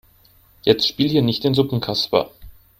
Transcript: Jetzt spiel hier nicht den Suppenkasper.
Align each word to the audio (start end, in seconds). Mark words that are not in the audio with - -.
Jetzt 0.63 0.87
spiel 0.87 1.09
hier 1.11 1.21
nicht 1.21 1.43
den 1.43 1.53
Suppenkasper. 1.53 2.31